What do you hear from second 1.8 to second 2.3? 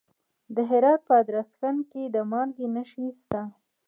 کې د